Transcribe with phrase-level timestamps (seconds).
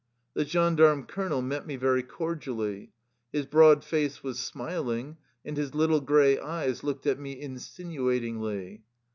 [0.33, 2.91] The gendarme colonel met me very cordially.
[3.31, 8.81] His broad face was smiling, and his little gray eyes looked at me insinuatingly.